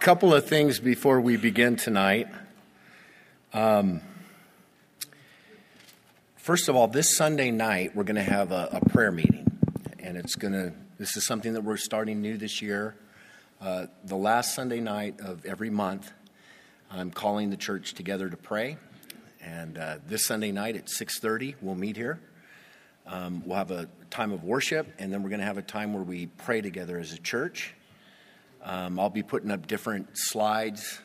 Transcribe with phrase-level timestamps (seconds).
[0.00, 2.26] couple of things before we begin tonight.
[3.52, 4.00] Um,
[6.36, 9.46] first of all, this Sunday night we're going to have a, a, prayer meeting,
[9.98, 10.72] and it's going to.
[10.96, 12.96] This is something that we're starting new this year.
[13.60, 16.10] Uh, the last Sunday night of every month,
[16.90, 18.78] I'm calling the church together to pray,
[19.42, 22.18] and uh, this Sunday night at 6:30 we'll meet here.
[23.06, 25.92] Um, we'll have a time of worship, and then we're going to have a time
[25.92, 27.74] where we pray together as a church.
[28.62, 31.00] Um, I'll be putting up different slides,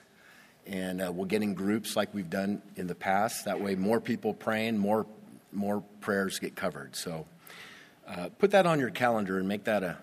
[0.66, 3.46] and uh, we'll get in groups like we've done in the past.
[3.46, 5.05] That way, more people praying, more
[5.52, 6.96] more prayers get covered.
[6.96, 7.26] So,
[8.08, 9.98] uh, put that on your calendar and make that a,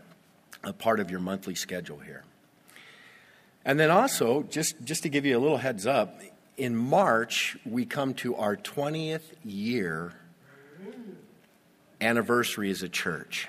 [0.65, 2.25] a part of your monthly schedule here.
[3.65, 6.21] And then also, just just to give you a little heads up,
[6.57, 10.15] in March we come to our 20th year
[12.01, 13.49] anniversary as a church.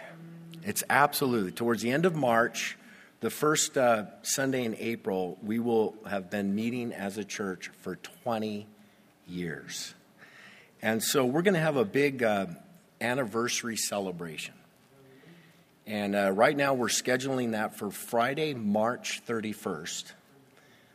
[0.64, 2.78] It's absolutely towards the end of March
[3.24, 7.96] the first uh, Sunday in April, we will have been meeting as a church for
[7.96, 8.68] 20
[9.26, 9.94] years.
[10.82, 12.48] And so we're going to have a big uh,
[13.00, 14.56] anniversary celebration.
[15.88, 20.12] And uh, right now we're scheduling that for Friday, March 31st.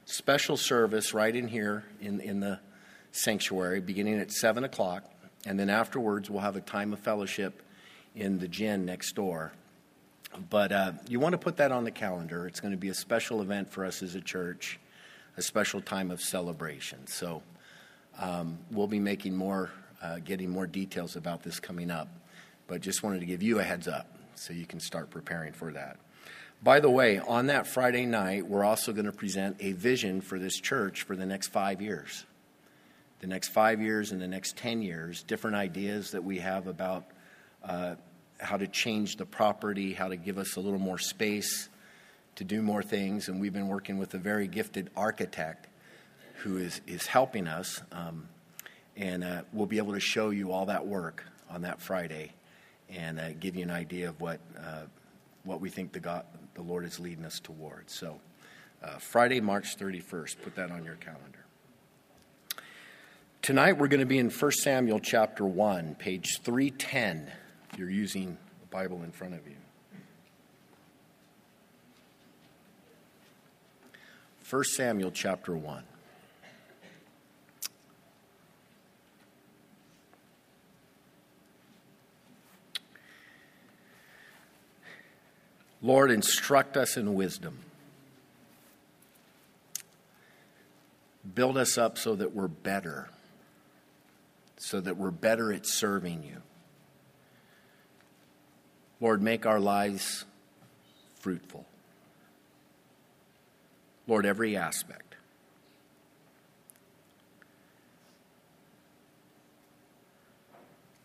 [0.04, 2.60] Special service right in here in, in the
[3.10, 5.10] sanctuary, beginning at 7 o'clock.
[5.46, 7.62] And then afterwards, we'll have a time of fellowship
[8.14, 9.52] in the gym next door.
[10.50, 12.46] But uh, you want to put that on the calendar.
[12.46, 14.78] It's going to be a special event for us as a church,
[15.36, 17.06] a special time of celebration.
[17.06, 17.42] So
[18.18, 19.70] um, we'll be making more,
[20.02, 22.08] uh, getting more details about this coming up.
[22.66, 25.72] But just wanted to give you a heads up so you can start preparing for
[25.72, 25.98] that.
[26.62, 30.38] By the way, on that Friday night, we're also going to present a vision for
[30.38, 32.24] this church for the next five years.
[33.20, 37.04] The next five years and the next 10 years, different ideas that we have about
[37.64, 37.94] uh,
[38.38, 41.68] how to change the property, how to give us a little more space
[42.36, 43.28] to do more things.
[43.28, 45.66] And we've been working with a very gifted architect
[46.42, 47.82] who is, is helping us.
[47.90, 48.28] Um,
[48.96, 52.32] and uh, we'll be able to show you all that work on that Friday
[52.88, 54.82] and uh, give you an idea of what, uh,
[55.44, 56.24] what we think the, God,
[56.54, 57.94] the Lord is leading us towards.
[57.94, 58.20] So,
[58.82, 61.44] uh, Friday, March 31st, put that on your calendar.
[63.42, 67.32] Tonight we're going to be in 1 Samuel chapter 1, page 310
[67.76, 69.56] you're using a Bible in front of you.
[74.48, 75.84] 1 Samuel chapter 1.
[85.82, 87.58] Lord, instruct us in wisdom.
[91.34, 93.10] Build us up so that we're better,
[94.56, 96.42] so that we're better at serving you.
[99.00, 100.24] Lord, make our lives
[101.20, 101.64] fruitful.
[104.06, 105.14] Lord, every aspect.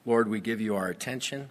[0.05, 1.49] Lord, we give you our attention.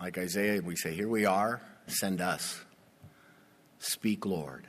[0.00, 2.60] Like Isaiah, we say, Here we are, send us.
[3.78, 4.66] Speak, Lord.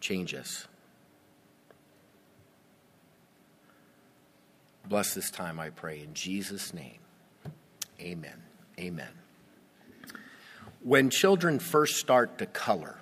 [0.00, 0.66] Change us.
[4.88, 6.98] Bless this time, I pray, in Jesus' name.
[8.00, 8.42] Amen.
[8.78, 9.10] Amen.
[10.82, 12.98] When children first start to color,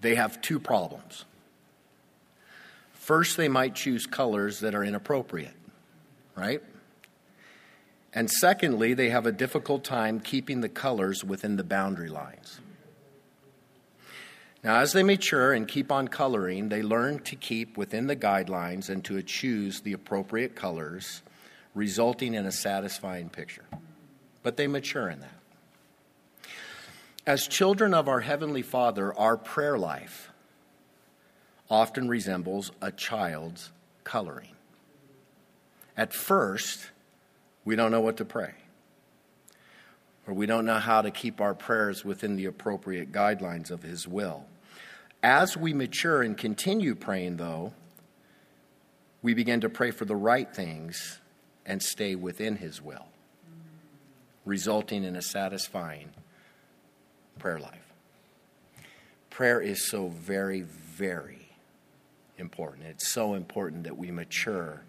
[0.00, 1.24] they have two problems.
[2.92, 5.56] First, they might choose colors that are inappropriate,
[6.36, 6.62] right?
[8.12, 12.60] And secondly, they have a difficult time keeping the colors within the boundary lines.
[14.64, 18.88] Now, as they mature and keep on coloring, they learn to keep within the guidelines
[18.88, 21.20] and to choose the appropriate colors,
[21.74, 23.66] resulting in a satisfying picture.
[24.42, 26.48] But they mature in that.
[27.26, 30.30] As children of our Heavenly Father, our prayer life
[31.68, 33.70] often resembles a child's
[34.02, 34.56] coloring.
[35.94, 36.90] At first,
[37.66, 38.54] we don't know what to pray,
[40.26, 44.08] or we don't know how to keep our prayers within the appropriate guidelines of His
[44.08, 44.46] will.
[45.24, 47.72] As we mature and continue praying, though,
[49.22, 51.18] we begin to pray for the right things
[51.64, 53.06] and stay within His will,
[54.44, 56.10] resulting in a satisfying
[57.38, 57.94] prayer life.
[59.30, 61.48] Prayer is so very, very
[62.36, 62.86] important.
[62.88, 64.82] It's so important that we mature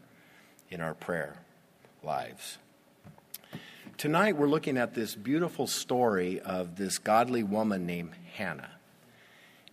[0.70, 1.38] in our prayer
[2.04, 2.58] lives.
[3.98, 8.75] Tonight, we're looking at this beautiful story of this godly woman named Hannah.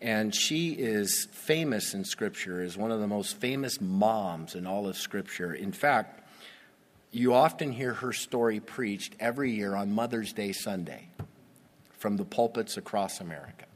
[0.03, 4.89] And she is famous in Scripture as one of the most famous moms in all
[4.89, 5.55] of Scripture.
[5.55, 6.29] In fact,
[7.13, 11.07] you often hear her story preached every year on Mother's Day Sunday
[11.93, 13.67] from the pulpits across America.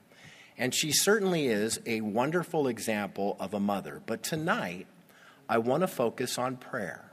[0.58, 4.02] And she certainly is a wonderful example of a mother.
[4.05, 4.88] But tonight,
[5.49, 7.05] I want to focus on prayer.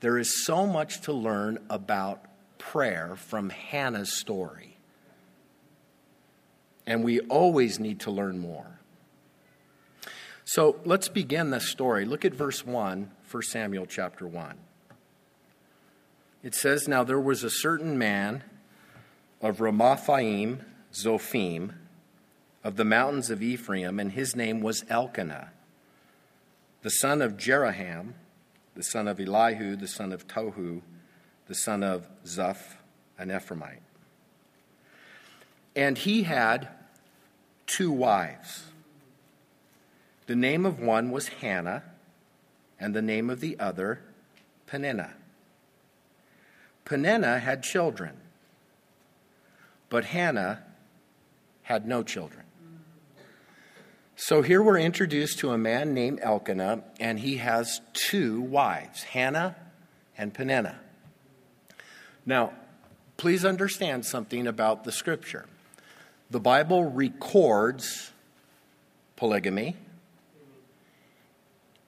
[0.00, 2.24] There is so much to learn about
[2.56, 4.73] prayer from Hannah's story.
[6.86, 8.78] And we always need to learn more.
[10.44, 12.04] So let's begin this story.
[12.04, 14.56] Look at verse 1, 1 Samuel chapter 1.
[16.42, 18.44] It says, Now there was a certain man
[19.40, 20.60] of Ramathaim,
[20.92, 21.72] Zophim,
[22.62, 25.50] of the mountains of Ephraim, and his name was Elkanah,
[26.82, 28.12] the son of Jeroham,
[28.74, 30.82] the son of Elihu, the son of Tohu,
[31.46, 32.76] the son of Zuph,
[33.18, 33.80] an Ephraimite.
[35.76, 36.68] And he had
[37.66, 38.64] two wives.
[40.26, 41.82] The name of one was Hannah,
[42.78, 44.00] and the name of the other,
[44.66, 45.14] Peninnah.
[46.84, 48.16] Peninnah had children,
[49.88, 50.62] but Hannah
[51.62, 52.44] had no children.
[54.16, 59.56] So here we're introduced to a man named Elkanah, and he has two wives, Hannah
[60.16, 60.78] and Peninnah.
[62.24, 62.52] Now,
[63.16, 65.46] please understand something about the scripture.
[66.30, 68.12] The Bible records
[69.16, 69.76] polygamy.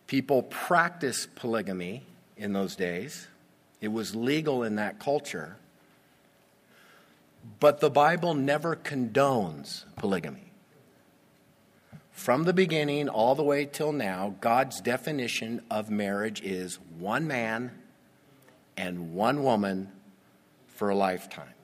[0.07, 2.05] People practiced polygamy
[2.37, 3.27] in those days.
[3.81, 5.57] It was legal in that culture.
[7.61, 10.53] But the Bible never condones polygamy.
[12.13, 17.71] From the beginning all the way till now, God's definition of marriage is one man
[18.77, 19.93] and one woman
[20.67, 21.56] for a lifetime.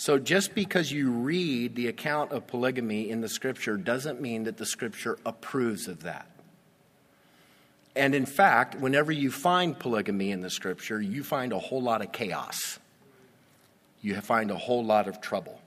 [0.00, 4.56] So just because you read the account of polygamy in the scripture doesn't mean that
[4.56, 6.26] the scripture approves of that.
[7.94, 12.00] And in fact, whenever you find polygamy in the scripture, you find a whole lot
[12.00, 12.78] of chaos.
[14.00, 15.60] You find a whole lot of trouble.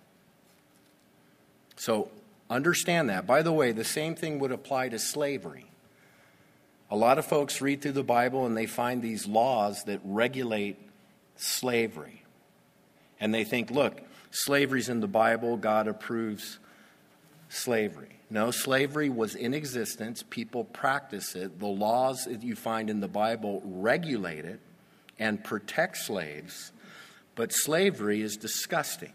[1.75, 2.09] So
[2.49, 3.27] understand that.
[3.27, 5.67] By the way, the same thing would apply to slavery.
[6.89, 10.79] A lot of folks read through the Bible and they find these laws that regulate
[11.35, 12.23] slavery.
[13.19, 14.01] And they think, look,
[14.33, 16.59] slavery's in the Bible, God approves
[17.49, 18.19] slavery.
[18.29, 20.23] No, slavery was in existence.
[20.27, 21.59] People practice it.
[21.59, 24.59] The laws that you find in the Bible regulate it
[25.19, 26.71] and protect slaves.
[27.35, 29.13] But slavery is disgusting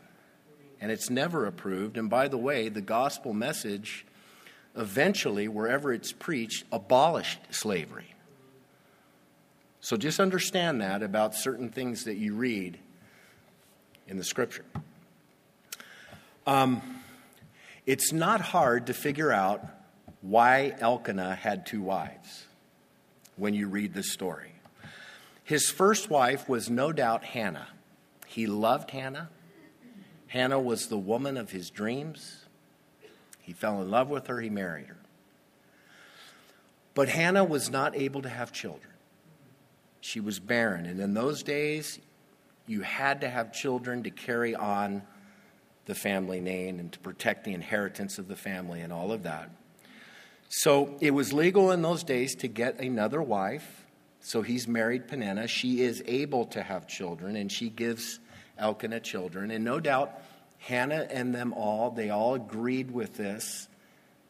[0.81, 1.97] and it's never approved.
[1.97, 4.07] And by the way, the gospel message
[4.77, 8.15] eventually, wherever it's preached, abolished slavery.
[9.81, 12.79] So just understand that about certain things that you read
[14.07, 14.65] in the scripture.
[16.49, 16.81] Um,
[17.85, 19.63] it's not hard to figure out
[20.23, 22.47] why Elkanah had two wives
[23.37, 24.53] when you read the story.
[25.45, 27.69] His first wife was no doubt Hannah.
[28.27, 29.29] He loved Hannah.
[30.29, 32.47] Hannah was the woman of his dreams.
[33.43, 34.97] He fell in love with her, he married her.
[36.95, 38.95] But Hannah was not able to have children.
[40.01, 40.87] She was barren.
[40.87, 41.99] And in those days,
[42.67, 45.03] you had to have children to carry on
[45.89, 49.51] the family name and to protect the inheritance of the family and all of that.
[50.49, 53.85] So it was legal in those days to get another wife.
[54.21, 55.49] So he's married Peninnah.
[55.49, 58.21] She is able to have children, and she gives
[58.59, 59.51] Elkanah children.
[59.51, 60.13] And no doubt,
[60.59, 63.69] Hannah and them all, they all agreed with this.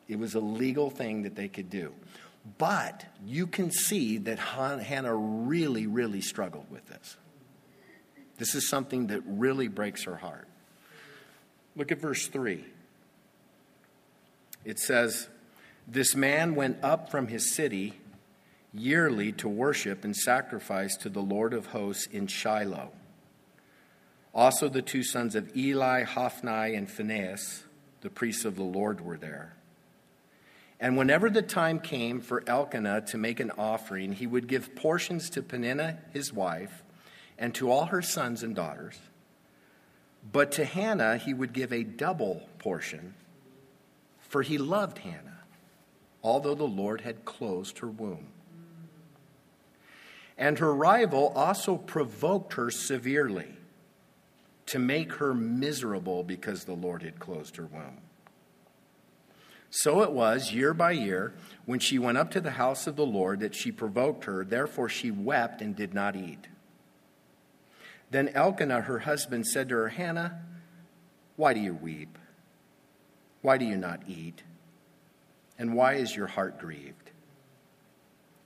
[0.09, 1.93] It was a legal thing that they could do.
[2.57, 7.17] But you can see that Hannah really, really struggled with this.
[8.39, 10.48] This is something that really breaks her heart.
[11.79, 12.65] Look at verse 3.
[14.65, 15.29] It says,
[15.87, 18.01] This man went up from his city
[18.75, 22.91] yearly to worship and sacrifice to the Lord of hosts in Shiloh.
[24.35, 27.63] Also, the two sons of Eli, Hophni, and Phinehas,
[28.01, 29.55] the priests of the Lord, were there.
[30.81, 35.31] And whenever the time came for Elkanah to make an offering, he would give portions
[35.31, 36.83] to Peninnah, his wife,
[37.39, 38.99] and to all her sons and daughters
[40.31, 43.15] but to Hannah, he would give a double portion,
[44.21, 45.41] for he loved Hannah,
[46.23, 48.29] although the Lord had closed her womb.
[50.37, 53.57] And her rival also provoked her severely
[54.67, 57.99] to make her miserable because the Lord had closed her womb.
[59.71, 61.35] So it was, year by year,
[61.67, 64.45] when she went up to the house of the Lord, that she provoked her.
[64.45, 66.47] Therefore she wept and did not eat.
[68.11, 70.43] Then Elkanah, her husband, said to her, Hannah,
[71.37, 72.19] why do you weep?
[73.43, 74.43] Why do you not eat?
[75.59, 77.11] And why is your heart grieved?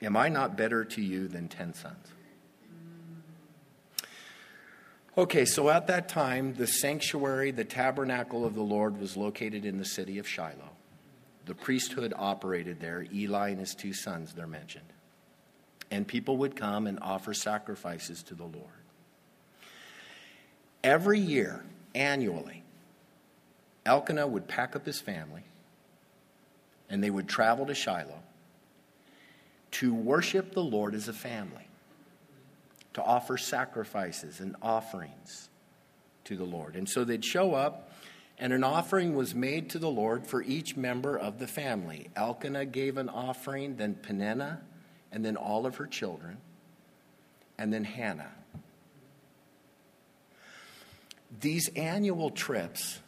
[0.03, 2.09] Am I not better to you than ten sons?
[5.17, 9.79] Okay, so at that time, the sanctuary, the tabernacle of the Lord, was located in
[9.79, 10.71] the city of Shiloh.
[11.45, 13.07] The priesthood operated there.
[13.13, 14.87] Eli and his two sons, they're mentioned.
[15.91, 18.82] And people would come and offer sacrifices to the Lord.
[20.85, 22.65] Every year, annually,
[23.87, 25.43] Elkanah would pack up his family
[26.89, 28.23] and they would travel to Shiloh
[29.73, 31.67] to worship the Lord as a family,
[32.95, 35.49] to offer sacrifices and offerings
[36.25, 36.77] to the Lord.
[36.77, 37.91] And so they'd show up,
[38.39, 42.11] and an offering was made to the Lord for each member of the family.
[42.15, 44.61] Elkanah gave an offering, then Peninnah,
[45.11, 46.37] and then all of her children,
[47.59, 48.33] and then Hannah.
[51.43, 53.01] These annual trips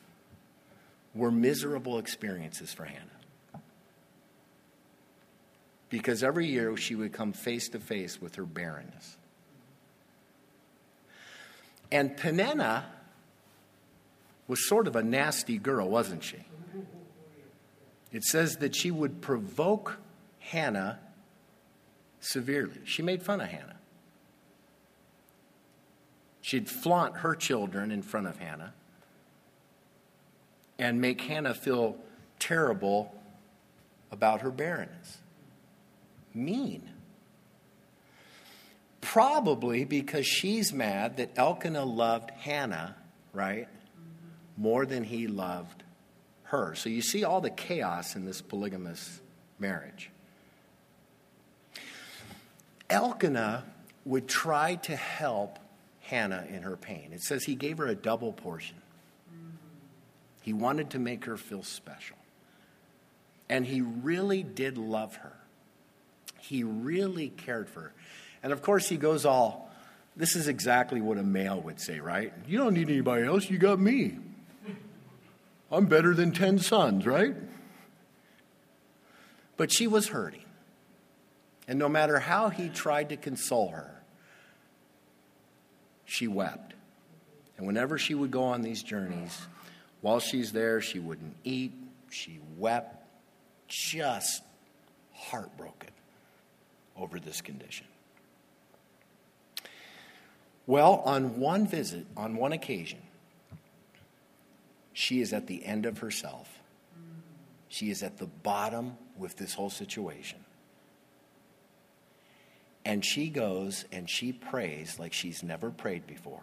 [1.14, 3.62] were miserable experiences for Hannah
[5.88, 9.16] because every year she would come face to face with her barrenness.
[11.92, 12.86] And Peninnah
[14.48, 16.44] was sort of a nasty girl, wasn't she?
[18.10, 19.98] It says that she would provoke
[20.40, 20.98] Hannah
[22.18, 22.80] severely.
[22.84, 23.76] She made fun of Hannah.
[26.44, 28.74] She'd flaunt her children in front of Hannah
[30.78, 31.96] and make Hannah feel
[32.38, 33.14] terrible
[34.12, 35.20] about her barrenness
[36.34, 36.82] mean?
[39.00, 42.94] Probably because she's mad that Elkanah loved Hannah,
[43.32, 43.66] right?
[44.58, 45.82] More than he loved
[46.42, 46.74] her.
[46.74, 49.22] So you see all the chaos in this polygamous
[49.58, 50.10] marriage.
[52.90, 53.64] Elkanah
[54.04, 55.58] would try to help
[56.14, 57.10] Hannah in her pain.
[57.12, 58.76] It says he gave her a double portion.
[60.42, 62.16] He wanted to make her feel special.
[63.48, 65.32] And he really did love her.
[66.38, 67.92] He really cared for her.
[68.44, 69.72] And of course, he goes all,
[70.14, 72.32] this is exactly what a male would say, right?
[72.46, 74.18] You don't need anybody else, you got me.
[75.72, 77.34] I'm better than 10 sons, right?
[79.56, 80.44] But she was hurting.
[81.66, 84.03] And no matter how he tried to console her,
[86.04, 86.74] she wept.
[87.56, 89.46] And whenever she would go on these journeys,
[90.00, 91.72] while she's there, she wouldn't eat.
[92.10, 93.04] She wept,
[93.68, 94.42] just
[95.12, 95.90] heartbroken
[96.96, 97.86] over this condition.
[100.66, 103.00] Well, on one visit, on one occasion,
[104.92, 106.48] she is at the end of herself.
[107.68, 110.38] She is at the bottom with this whole situation.
[112.84, 116.42] And she goes and she prays like she's never prayed before.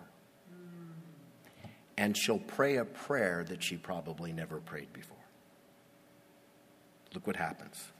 [1.97, 5.17] And she'll pray a prayer that she probably never prayed before.
[7.13, 7.91] Look what happens.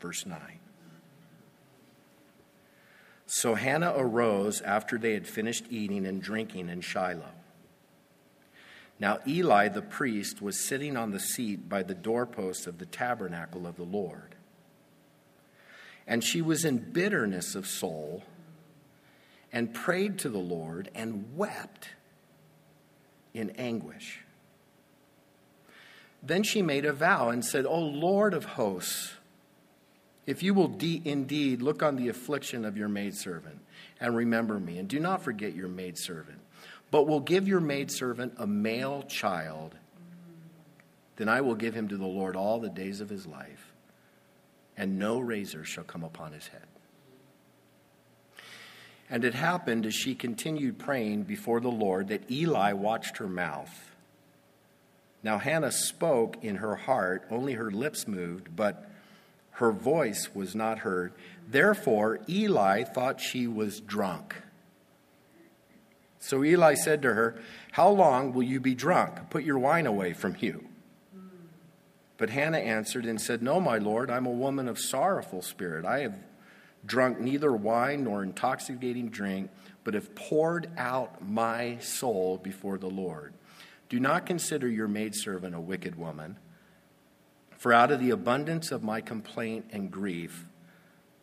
[0.00, 0.38] Verse 9.
[3.26, 7.24] So Hannah arose after they had finished eating and drinking in Shiloh.
[9.00, 13.66] Now Eli the priest was sitting on the seat by the doorpost of the tabernacle
[13.66, 14.33] of the Lord.
[16.06, 18.22] And she was in bitterness of soul
[19.52, 21.90] and prayed to the Lord and wept
[23.32, 24.20] in anguish.
[26.22, 29.12] Then she made a vow and said, O Lord of hosts,
[30.26, 33.60] if you will de- indeed look on the affliction of your maidservant
[34.00, 36.40] and remember me, and do not forget your maidservant,
[36.90, 39.74] but will give your maidservant a male child,
[41.16, 43.73] then I will give him to the Lord all the days of his life,
[44.76, 46.66] and no razor shall come upon his head.
[49.10, 53.92] And it happened as she continued praying before the Lord that Eli watched her mouth.
[55.22, 58.90] Now Hannah spoke in her heart, only her lips moved, but
[59.52, 61.12] her voice was not heard.
[61.48, 64.34] Therefore, Eli thought she was drunk.
[66.18, 67.36] So Eli said to her,
[67.72, 69.30] How long will you be drunk?
[69.30, 70.64] Put your wine away from you.
[72.16, 75.84] But Hannah answered and said, No, my lord, I'm a woman of sorrowful spirit.
[75.84, 76.16] I have
[76.86, 79.50] drunk neither wine nor intoxicating drink,
[79.82, 83.34] but have poured out my soul before the Lord.
[83.88, 86.38] Do not consider your maidservant a wicked woman.
[87.58, 90.46] For out of the abundance of my complaint and grief,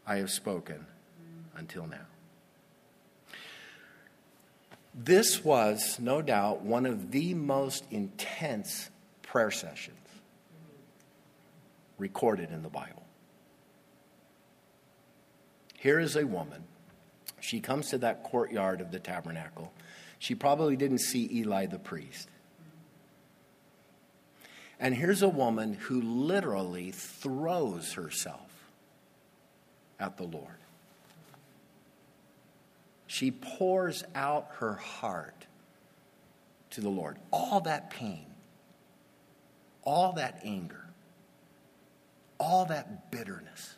[0.06, 0.88] I have spoken
[1.56, 2.08] until now.
[4.94, 8.90] This was, no doubt, one of the most intense
[9.22, 10.01] prayer sessions
[12.02, 13.06] recorded in the Bible.
[15.78, 16.64] Here is a woman.
[17.40, 19.72] She comes to that courtyard of the tabernacle.
[20.20, 22.28] She probably didn't see Eli the priest.
[24.80, 28.50] And here's a woman who literally throws herself
[30.00, 30.48] at the Lord.
[33.06, 35.46] She pours out her heart
[36.72, 37.18] to the Lord.
[37.32, 38.26] All that pain,
[39.84, 40.81] all that anger,
[42.42, 43.76] all that bitterness,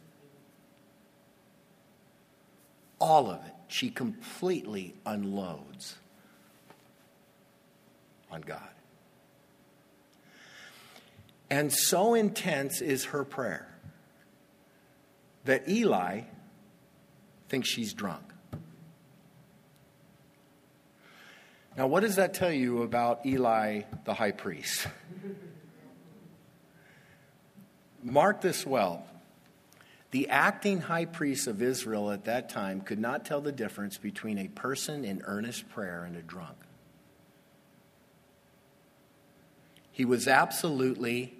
[2.97, 5.97] all of it, she completely unloads
[8.31, 8.61] on God.
[11.49, 13.67] And so intense is her prayer
[15.43, 16.21] that Eli
[17.49, 18.23] thinks she's drunk.
[21.77, 24.87] Now, what does that tell you about Eli the high priest?
[28.03, 29.05] Mark this well.
[30.11, 34.37] The acting high priest of Israel at that time could not tell the difference between
[34.37, 36.57] a person in earnest prayer and a drunk.
[39.91, 41.33] He was absolutely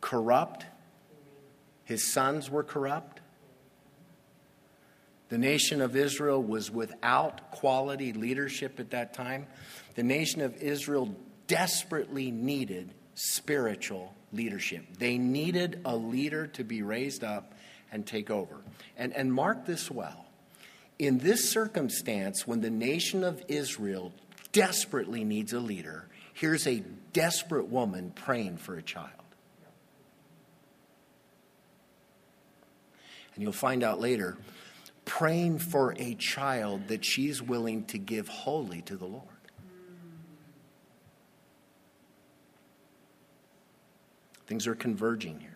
[0.00, 0.66] corrupt.
[1.84, 3.20] His sons were corrupt.
[5.28, 9.46] The nation of Israel was without quality leadership at that time.
[9.94, 11.14] The nation of Israel
[11.46, 14.84] desperately needed spiritual leadership.
[14.98, 17.54] They needed a leader to be raised up
[17.90, 18.56] and take over.
[18.96, 20.26] And, and mark this well.
[20.98, 24.12] In this circumstance, when the nation of Israel
[24.52, 26.82] desperately needs a leader, here's a
[27.12, 29.10] desperate woman praying for a child.
[33.34, 34.36] And you'll find out later,
[35.04, 39.35] praying for a child that she's willing to give wholly to the Lord.
[44.46, 45.50] Things are converging here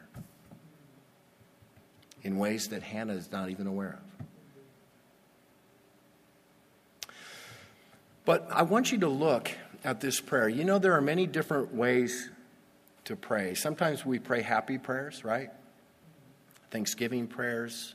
[2.23, 4.26] in ways that Hannah is not even aware of.
[8.25, 9.50] But I want you to look
[9.85, 10.48] at this prayer.
[10.48, 12.31] You know, there are many different ways
[13.05, 13.55] to pray.
[13.55, 15.50] Sometimes we pray happy prayers, right?
[16.70, 17.94] Thanksgiving prayers,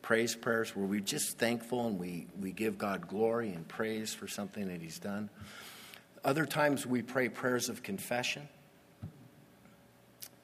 [0.00, 4.28] praise prayers where we're just thankful and we, we give God glory and praise for
[4.28, 5.28] something that He's done.
[6.24, 8.48] Other times we pray prayers of confession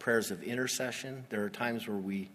[0.07, 1.25] prayers of intercession.
[1.31, 2.31] There are times where we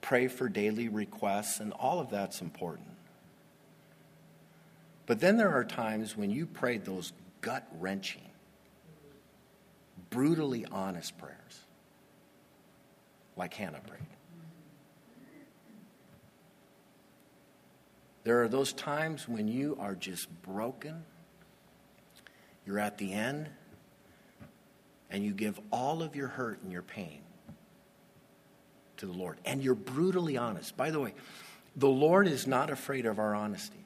[0.00, 2.88] pray for daily requests, and all of that's important.
[5.04, 8.22] But then there are times when you pray those gut wrenching,
[10.08, 11.60] brutally honest prayers,
[13.36, 14.00] like Hannah prayed.
[18.24, 21.04] There are those times when you are just broken,
[22.64, 23.50] you're at the end,
[25.12, 27.20] and you give all of your hurt and your pain
[28.96, 29.36] to the Lord.
[29.44, 30.76] And you're brutally honest.
[30.76, 31.12] By the way,
[31.76, 33.84] the Lord is not afraid of our honesty.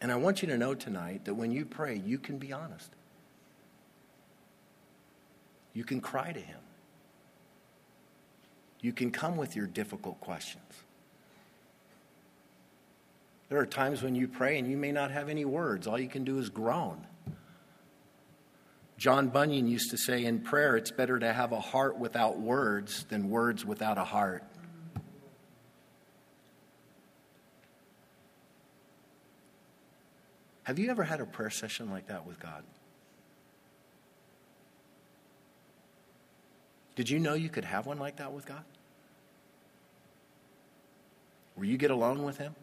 [0.00, 2.90] And I want you to know tonight that when you pray, you can be honest.
[5.72, 6.60] You can cry to Him.
[8.80, 10.83] You can come with your difficult questions.
[13.48, 15.86] There are times when you pray and you may not have any words.
[15.86, 17.06] All you can do is groan.
[18.96, 23.04] John Bunyan used to say in prayer, it's better to have a heart without words
[23.08, 24.44] than words without a heart.
[30.62, 32.62] Have you ever had a prayer session like that with God?
[36.96, 38.64] Did you know you could have one like that with God?
[41.56, 42.54] Where you get alone with Him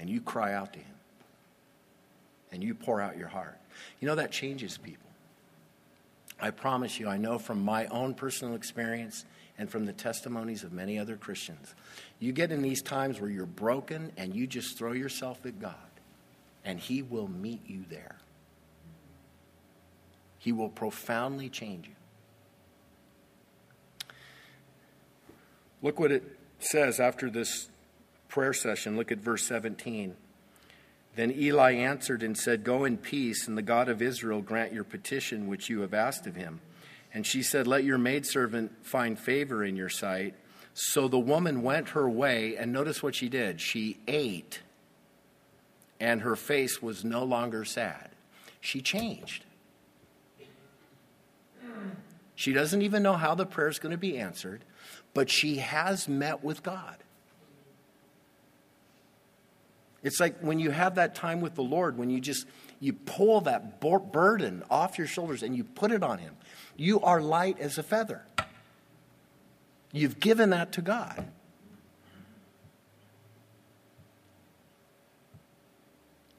[0.00, 0.94] and you cry out to Him
[2.50, 3.58] and you pour out your heart.
[4.00, 5.08] You know, that changes people.
[6.40, 9.26] I promise you, I know from my own personal experience
[9.58, 11.74] and from the testimonies of many other Christians.
[12.18, 15.74] You get in these times where you're broken and you just throw yourself at God,
[16.64, 18.16] and He will meet you there.
[20.38, 21.94] He will profoundly change you.
[25.82, 26.24] Look what it
[26.58, 27.68] says after this
[28.30, 28.96] prayer session.
[28.96, 30.16] Look at verse 17.
[31.16, 34.84] Then Eli answered and said, Go in peace, and the God of Israel grant your
[34.84, 36.60] petition which you have asked of him.
[37.12, 40.34] And she said, Let your maidservant find favor in your sight.
[40.72, 43.60] So the woman went her way, and notice what she did.
[43.60, 44.60] She ate,
[45.98, 48.10] and her face was no longer sad.
[48.60, 49.44] She changed.
[52.36, 54.64] She doesn't even know how the prayer is going to be answered,
[55.12, 56.96] but she has met with God.
[60.02, 62.46] It's like when you have that time with the Lord, when you just
[62.80, 66.34] you pull that burden off your shoulders and you put it on him.
[66.76, 68.22] You are light as a feather.
[69.92, 71.28] You've given that to God.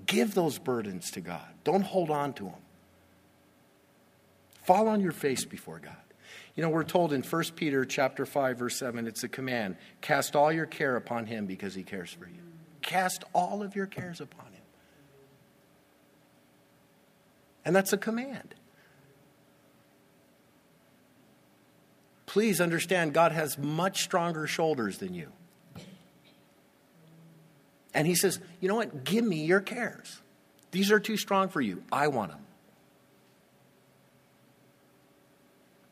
[0.08, 1.48] Give those burdens to God.
[1.64, 2.54] Don't hold on to them.
[4.64, 5.96] Fall on your face before God.
[6.56, 10.36] You know, we're told in 1 Peter chapter 5 verse 7 it's a command, cast
[10.36, 12.51] all your care upon him because he cares for you.
[12.82, 14.64] Cast all of your cares upon him.
[17.64, 18.56] And that's a command.
[22.26, 25.32] Please understand God has much stronger shoulders than you.
[27.94, 29.04] And he says, "You know what?
[29.04, 30.22] Give me your cares.
[30.72, 31.84] These are too strong for you.
[31.92, 32.46] I want them."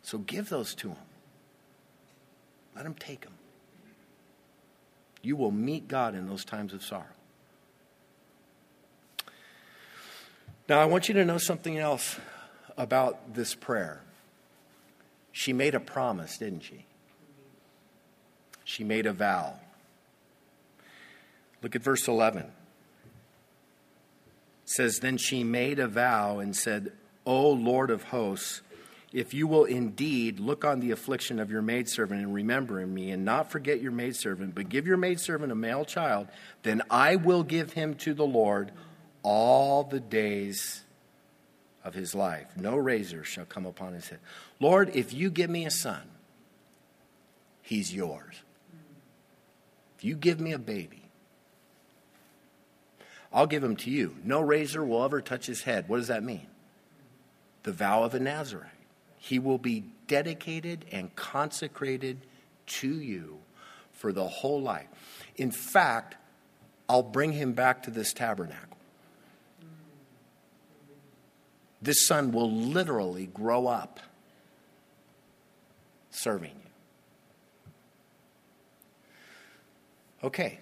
[0.01, 1.05] So give those to him.
[2.73, 3.38] Let him take them.
[5.21, 7.05] You will meet God in those times of sorrow.
[10.67, 12.17] Now, I want you to know something else
[12.77, 14.01] about this prayer.
[15.31, 16.85] She made a promise, didn't she?
[18.63, 19.55] She made a vow.
[21.61, 22.43] Look at verse 11.
[22.43, 22.49] It
[24.65, 26.91] says, Then she made a vow and said,
[27.25, 28.61] O Lord of hosts,
[29.11, 33.25] if you will indeed look on the affliction of your maidservant and remember me, and
[33.25, 36.27] not forget your maidservant, but give your maidservant a male child,
[36.63, 38.71] then I will give him to the Lord
[39.23, 40.83] all the days
[41.83, 42.47] of his life.
[42.55, 44.19] No razor shall come upon his head.
[44.59, 46.03] Lord, if you give me a son,
[47.61, 48.35] he's yours.
[49.97, 51.01] If you give me a baby,
[53.33, 54.15] I'll give him to you.
[54.23, 55.89] No razor will ever touch his head.
[55.89, 56.47] What does that mean?
[57.63, 58.78] The vow of a Nazarite.
[59.19, 62.17] He will be dedicated and consecrated
[62.65, 63.37] to you
[63.91, 64.87] for the whole life.
[65.35, 66.15] In fact,
[66.87, 68.77] I'll bring him back to this tabernacle.
[71.81, 73.99] This son will literally grow up
[76.09, 76.71] serving you.
[80.23, 80.59] Okay,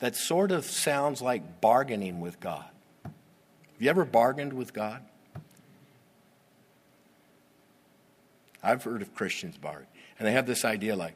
[0.00, 2.64] that sort of sounds like bargaining with God.
[3.04, 3.12] Have
[3.78, 5.02] you ever bargained with God?
[8.64, 9.86] I've heard of Christians bargain.
[10.18, 11.14] And they have this idea like,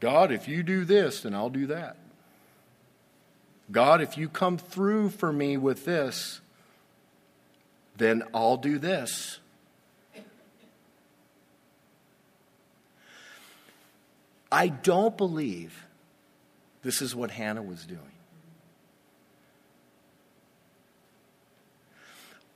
[0.00, 1.96] God, if you do this, then I'll do that.
[3.70, 6.40] God, if you come through for me with this,
[7.96, 9.38] then I'll do this.
[14.50, 15.86] I don't believe
[16.82, 18.00] this is what Hannah was doing.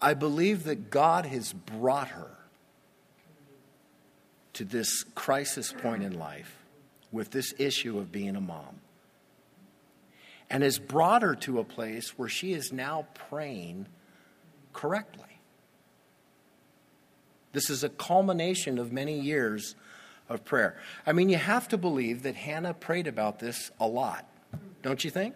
[0.02, 2.35] I believe that God has brought her
[4.56, 6.56] to this crisis point in life
[7.12, 8.80] with this issue of being a mom
[10.48, 13.86] and has brought her to a place where she is now praying
[14.72, 15.24] correctly.
[17.52, 19.74] This is a culmination of many years
[20.26, 20.78] of prayer.
[21.06, 24.26] I mean, you have to believe that Hannah prayed about this a lot,
[24.82, 25.34] don't you think?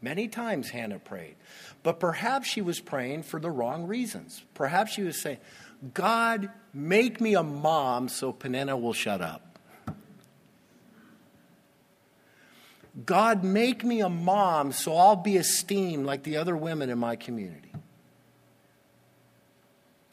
[0.00, 1.36] Many times Hannah prayed.
[1.84, 4.42] But perhaps she was praying for the wrong reasons.
[4.54, 5.38] Perhaps she was saying,
[5.94, 9.58] God, make me a mom so Peninnah will shut up.
[13.06, 17.16] God, make me a mom so I'll be esteemed like the other women in my
[17.16, 17.72] community.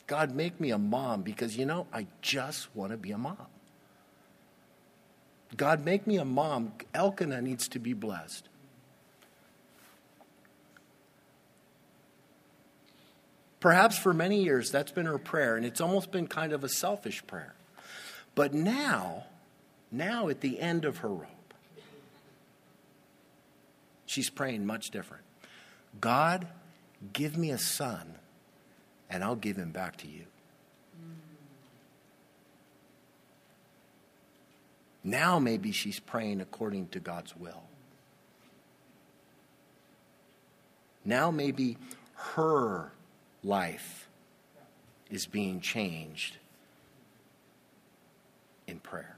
[0.08, 3.38] God, make me a mom because, you know, I just want to be a mom.
[5.56, 6.74] God, make me a mom.
[6.96, 8.49] Elkanah needs to be blessed.
[13.60, 16.70] Perhaps for many years that's been her prayer, and it's almost been kind of a
[16.70, 17.56] selfish prayer.
[18.36, 19.26] But now,
[19.92, 21.54] now at the end of her rope,
[24.06, 25.24] she's praying much different.
[26.00, 26.48] God,
[27.12, 28.16] give me a son,
[29.10, 30.24] and I'll give him back to you.
[35.04, 37.64] Now, maybe she's praying according to God's will.
[41.04, 41.78] Now, maybe
[42.14, 42.92] her
[43.44, 44.08] life
[45.10, 46.38] is being changed
[48.68, 49.16] in prayer.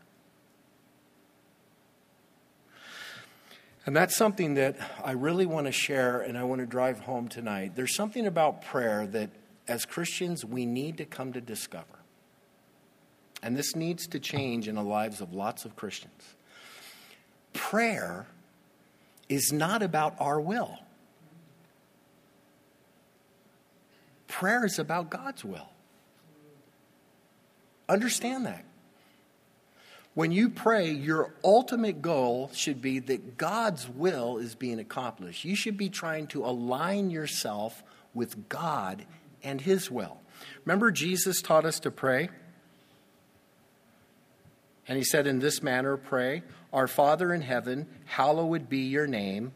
[3.86, 7.28] And that's something that I really want to share and I want to drive home
[7.28, 7.76] tonight.
[7.76, 9.32] There's something about prayer that,
[9.68, 11.86] as Christians, we need to come to discover.
[13.42, 16.36] And this needs to change in the lives of lots of Christians.
[17.54, 18.28] Prayer
[19.30, 20.78] is not about our will.
[24.42, 25.70] Prayer is about God's will.
[27.88, 28.66] Understand that.
[30.16, 35.46] When you pray, your ultimate goal should be that God's will is being accomplished.
[35.46, 37.84] You should be trying to align yourself
[38.16, 39.06] with God
[39.44, 40.18] and His will.
[40.66, 42.30] Remember, Jesus taught us to pray?
[44.88, 46.42] And He said, In this manner, pray,
[46.74, 49.52] Our Father in heaven, hallowed be your name,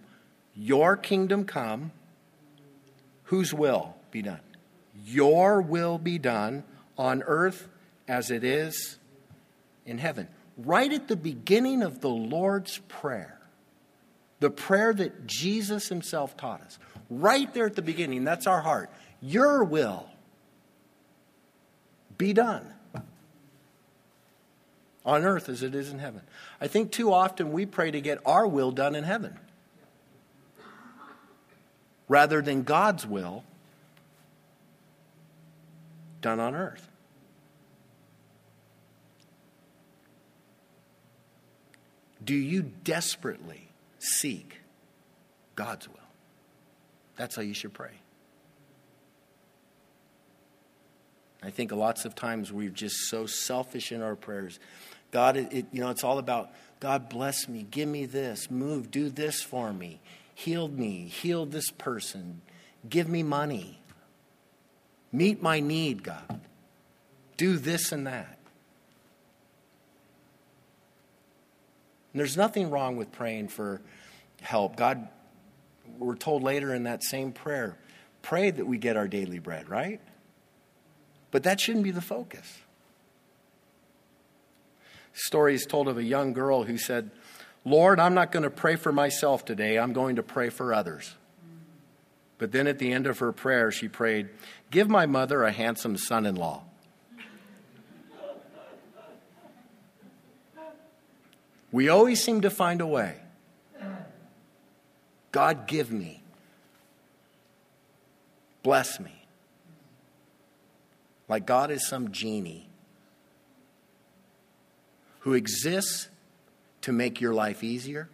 [0.54, 1.92] your kingdom come,
[3.24, 4.42] whose will be done?
[5.06, 6.64] Your will be done
[6.98, 7.68] on earth
[8.08, 8.98] as it is
[9.86, 10.28] in heaven.
[10.58, 13.40] Right at the beginning of the Lord's Prayer,
[14.40, 18.90] the prayer that Jesus himself taught us, right there at the beginning, that's our heart.
[19.22, 20.08] Your will
[22.18, 22.74] be done
[25.06, 26.22] on earth as it is in heaven.
[26.60, 29.38] I think too often we pray to get our will done in heaven
[32.08, 33.44] rather than God's will
[36.26, 36.90] done on earth.
[42.24, 44.58] Do you desperately seek
[45.56, 46.00] God's will?
[47.16, 47.92] That's how you should pray.
[51.44, 54.60] I think lots of times we're just so selfish in our prayers.
[55.12, 58.90] God, it, it, you know, it's all about God bless me, give me this, move,
[58.90, 60.02] do this for me,
[60.34, 62.42] heal me, heal this person,
[62.90, 63.80] give me money,
[65.16, 66.42] meet my need, God,
[67.38, 68.38] do this and that.
[72.14, 73.82] And there's nothing wrong with praying for
[74.42, 74.76] help.
[74.76, 75.08] God,
[75.98, 77.78] we're told later in that same prayer,
[78.22, 80.00] pray that we get our daily bread, right?
[81.32, 82.60] But that shouldn't be the focus.
[85.14, 87.12] Story is told of a young girl who said,
[87.66, 91.16] Lord, I'm not going to pray for myself today, I'm going to pray for others.
[92.38, 94.30] But then at the end of her prayer, she prayed,
[94.72, 96.64] Give my mother a handsome son in law.
[101.72, 103.18] We always seem to find a way.
[105.32, 106.22] God, give me.
[108.64, 109.12] Bless me.
[111.28, 112.70] Like God is some genie
[115.20, 116.08] who exists
[116.82, 118.10] to make your life easier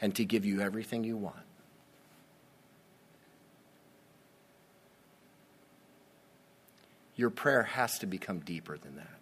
[0.00, 1.41] and to give you everything you want.
[7.14, 9.18] Your prayer has to become deeper than that.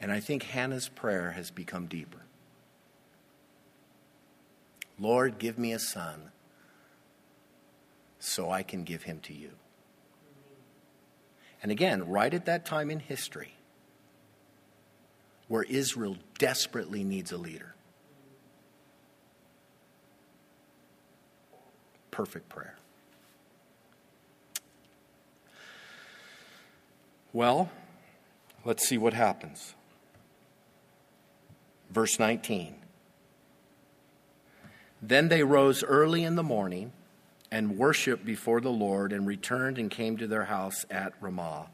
[0.00, 2.20] And I think Hannah's prayer has become deeper.
[4.98, 6.30] Lord, give me a son
[8.18, 9.50] so I can give him to you.
[11.62, 13.54] And again, right at that time in history
[15.48, 17.75] where Israel desperately needs a leader.
[22.16, 22.74] Perfect prayer.
[27.34, 27.70] Well,
[28.64, 29.74] let's see what happens.
[31.90, 32.76] Verse 19.
[35.02, 36.92] Then they rose early in the morning
[37.50, 41.66] and worshiped before the Lord and returned and came to their house at Ramah.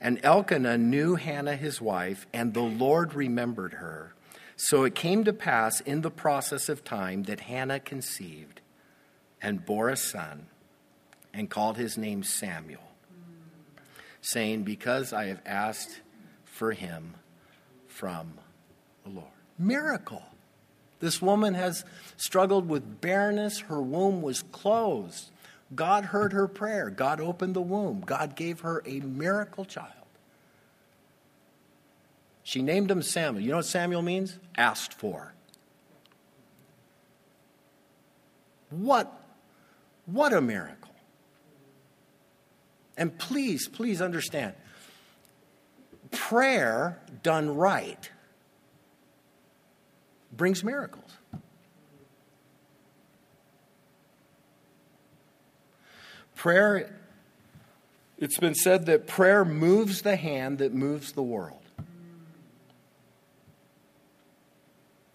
[0.00, 4.12] And Elkanah knew Hannah his wife, and the Lord remembered her.
[4.56, 8.58] So it came to pass in the process of time that Hannah conceived
[9.42, 10.46] and bore a son
[11.34, 12.82] and called his name Samuel,
[14.20, 16.00] saying, Because I have asked
[16.44, 17.14] for him
[17.88, 18.34] from
[19.04, 19.26] the Lord.
[19.58, 20.22] Miracle.
[21.00, 21.84] This woman has
[22.16, 23.60] struggled with barrenness.
[23.60, 25.30] Her womb was closed.
[25.74, 26.90] God heard her prayer.
[26.90, 28.02] God opened the womb.
[28.06, 29.88] God gave her a miracle child.
[32.44, 33.42] She named him Samuel.
[33.42, 34.38] You know what Samuel means?
[34.56, 35.32] Asked for.
[38.70, 39.21] What,
[40.06, 40.94] what a miracle.
[42.96, 44.54] And please, please understand
[46.10, 48.10] prayer done right
[50.32, 51.10] brings miracles.
[56.34, 56.98] Prayer,
[58.18, 61.60] it's been said that prayer moves the hand that moves the world.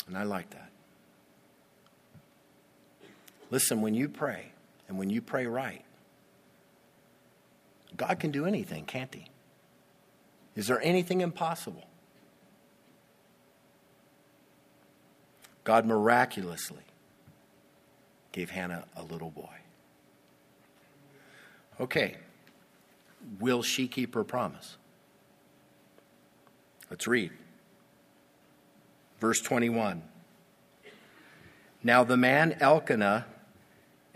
[0.08, 0.70] And I like that.
[3.50, 4.52] Listen, when you pray,
[4.88, 5.84] and when you pray right,
[7.96, 9.28] God can do anything, can't He?
[10.56, 11.88] Is there anything impossible?
[15.64, 16.84] God miraculously
[18.32, 19.56] gave Hannah a little boy.
[21.80, 22.16] Okay,
[23.40, 24.78] will she keep her promise?
[26.90, 27.32] Let's read.
[29.20, 30.02] Verse 21.
[31.84, 33.26] Now the man Elkanah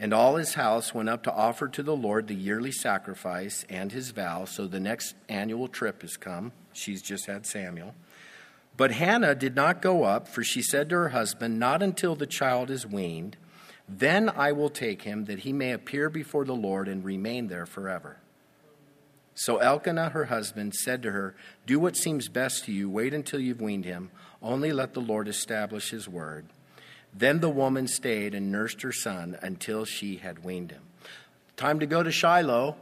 [0.02, 3.92] and all his house went up to offer to the Lord the yearly sacrifice and
[3.92, 4.46] his vow.
[4.46, 6.54] So the next annual trip has come.
[6.74, 7.94] She's just had Samuel.
[8.76, 12.26] But Hannah did not go up, for she said to her husband, Not until the
[12.26, 13.38] child is weaned,
[13.88, 17.68] then I will take him, that he may appear before the Lord and remain there
[17.68, 18.18] forever.
[19.36, 21.36] So Elkanah, her husband, said to her,
[21.68, 24.10] Do what seems best to you, wait until you've weaned him,
[24.42, 26.48] only let the Lord establish his word.
[27.14, 30.84] Then the woman stayed and nursed her son until she had weaned him.
[31.58, 32.76] Time to go to Shiloh.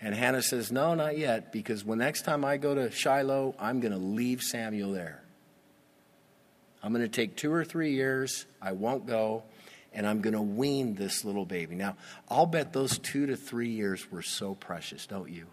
[0.00, 3.80] And Hannah says, No, not yet, because when next time I go to Shiloh, I'm
[3.80, 5.22] going to leave Samuel there.
[6.82, 8.44] I'm going to take two or three years.
[8.60, 9.44] I won't go,
[9.94, 11.74] and I'm going to wean this little baby.
[11.74, 11.96] Now,
[12.28, 15.46] I'll bet those two to three years were so precious, don't you?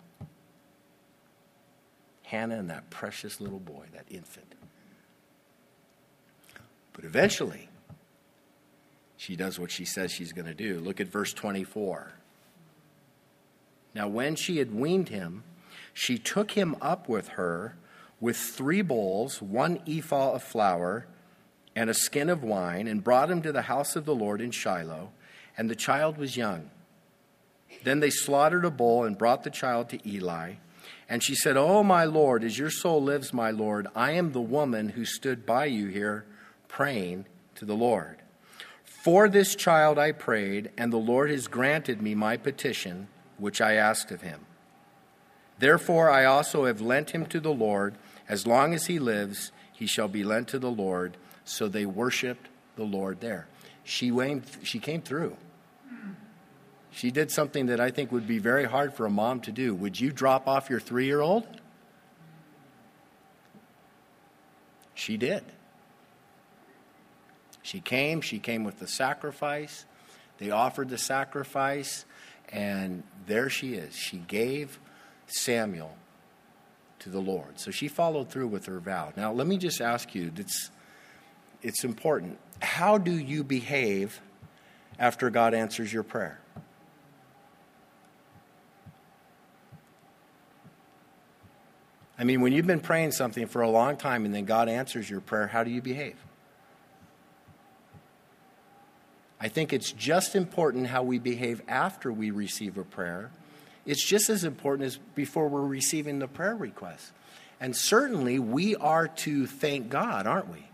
[2.24, 4.54] Hannah and that precious little boy, that infant.
[6.94, 7.70] But eventually,
[9.18, 10.80] she does what she says she's going to do.
[10.80, 12.14] Look at verse 24.
[13.94, 15.44] Now, when she had weaned him,
[15.94, 17.76] she took him up with her
[18.20, 21.06] with three bowls, one ephah of flour,
[21.76, 24.52] and a skin of wine, and brought him to the house of the Lord in
[24.52, 25.12] Shiloh,
[25.58, 26.70] and the child was young.
[27.84, 30.56] Then they slaughtered a bull and brought the child to Eli.
[31.10, 34.42] And she said, Oh, my Lord, as your soul lives, my Lord, I am the
[34.42, 36.26] woman who stood by you here
[36.72, 38.18] praying to the Lord.
[38.86, 43.74] For this child I prayed, and the Lord has granted me my petition, which I
[43.74, 44.46] asked of him.
[45.60, 47.96] Therefore I also have lent him to the Lord.
[48.30, 51.18] As long as he lives, he shall be lent to the Lord.
[51.44, 53.48] So they worshiped the Lord there.
[53.84, 55.36] She, went, she came through.
[56.90, 59.76] She did something that I think would be very hard for a mom to do.
[59.76, 61.48] Would you drop off your three year old?
[64.94, 65.44] She did.
[67.62, 69.86] She came, she came with the sacrifice.
[70.38, 72.06] They offered the sacrifice,
[72.50, 73.96] and there she is.
[73.96, 74.80] She gave
[75.28, 75.96] Samuel
[77.00, 77.60] to the Lord.
[77.60, 79.14] So she followed through with her vow.
[79.16, 80.72] Now, let me just ask you it's,
[81.62, 82.40] it's important.
[82.62, 84.20] How do you behave
[85.00, 86.40] after God answers your prayer?
[92.18, 95.10] I mean, when you've been praying something for a long time and then God answers
[95.10, 96.18] your prayer, how do you behave?
[99.42, 103.32] I think it's just important how we behave after we receive a prayer.
[103.88, 107.12] It's just as important as before we're receiving the prayer request.
[107.60, 110.68] And certainly we are to thank God, aren't we?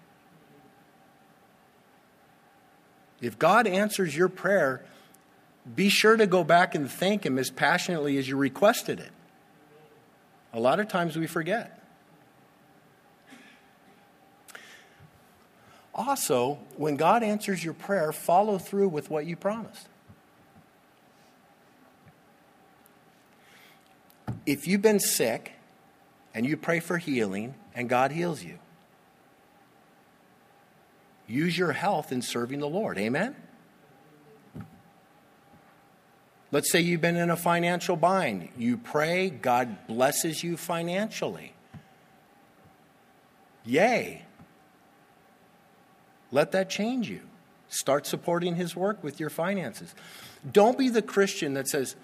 [3.21, 4.83] If God answers your prayer,
[5.73, 9.11] be sure to go back and thank Him as passionately as you requested it.
[10.51, 11.76] A lot of times we forget.
[15.97, 19.87] Also, when God answers your prayer, follow through with what you promised.
[24.45, 25.53] If you've been sick
[26.35, 28.59] and you pray for healing and God heals you,
[31.27, 32.99] use your health in serving the Lord.
[32.99, 33.35] Amen?
[36.51, 38.49] Let's say you've been in a financial bind.
[38.55, 41.53] You pray, God blesses you financially.
[43.65, 44.26] Yay.
[46.31, 47.21] Let that change you.
[47.69, 49.93] Start supporting His work with your finances.
[50.49, 51.95] Don't be the Christian that says,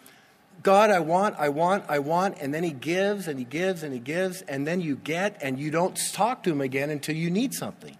[0.61, 3.93] God, I want, I want, I want, and then He gives and He gives and
[3.93, 7.29] He gives, and then you get and you don't talk to Him again until you
[7.29, 7.97] need something.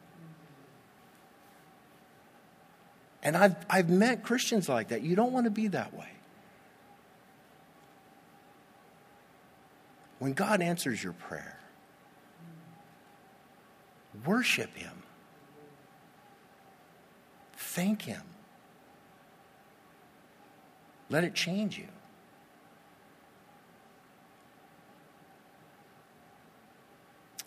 [3.21, 5.01] And I've, I've met Christians like that.
[5.01, 6.09] You don't want to be that way.
[10.19, 11.57] When God answers your prayer,
[14.25, 15.02] worship Him.
[17.73, 18.21] Thank Him.
[21.09, 21.87] Let it change you.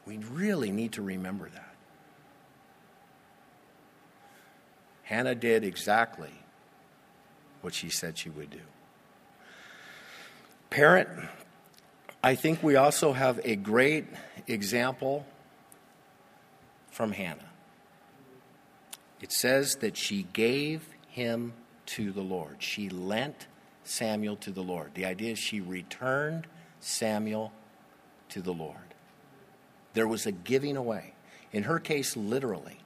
[0.04, 1.74] We really need to remember that.
[5.04, 6.32] Hannah did exactly
[7.60, 8.58] what she said she would do.
[10.70, 11.08] Parent,
[12.24, 14.06] I think we also have a great
[14.48, 15.24] example
[16.90, 17.45] from Hannah.
[19.20, 21.54] It says that she gave him
[21.86, 22.56] to the Lord.
[22.58, 23.46] She lent
[23.84, 24.92] Samuel to the Lord.
[24.94, 26.46] The idea is she returned
[26.80, 27.52] Samuel
[28.30, 28.76] to the Lord.
[29.94, 31.14] There was a giving away.
[31.52, 32.78] In her case, literally.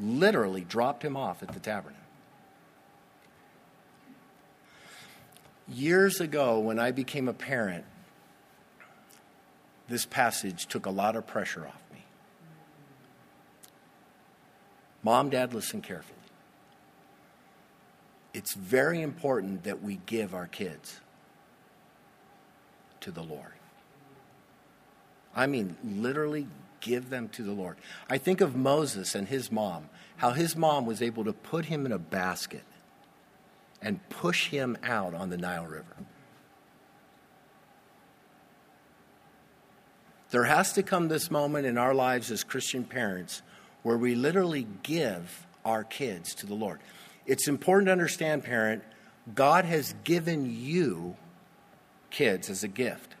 [0.00, 1.96] Literally dropped him off at the tabernacle.
[5.68, 7.84] Years ago, when I became a parent,
[9.88, 11.87] this passage took a lot of pressure off
[15.08, 16.18] Mom, dad, listen carefully.
[18.34, 21.00] It's very important that we give our kids
[23.00, 23.54] to the Lord.
[25.34, 26.46] I mean, literally
[26.80, 27.78] give them to the Lord.
[28.10, 29.88] I think of Moses and his mom,
[30.18, 32.64] how his mom was able to put him in a basket
[33.80, 35.96] and push him out on the Nile River.
[40.32, 43.40] There has to come this moment in our lives as Christian parents
[43.88, 46.78] where we literally give our kids to the Lord.
[47.24, 48.82] It's important to understand, parent,
[49.34, 51.16] God has given you
[52.10, 53.14] kids as a gift.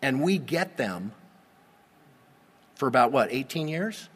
[0.00, 1.10] And we get them
[2.76, 4.08] for about what, 18 years?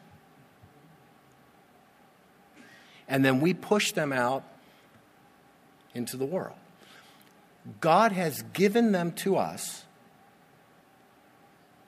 [3.09, 4.45] And then we push them out
[5.93, 6.55] into the world.
[7.81, 9.83] God has given them to us.